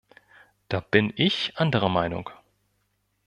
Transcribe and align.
Da 0.69 0.79
bin 0.79 1.13
ich 1.15 1.57
anderer 1.59 1.87
Meinung. 1.87 2.31